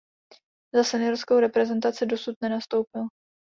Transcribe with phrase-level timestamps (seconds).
[0.75, 3.07] Za seniorskou reprezentaci dosud nenastoupil.